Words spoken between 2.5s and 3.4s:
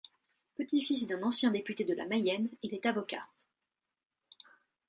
il est avocat.